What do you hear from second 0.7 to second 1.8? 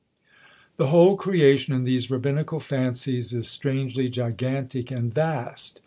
The whole creation